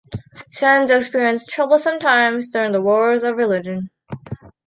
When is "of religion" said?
3.21-3.91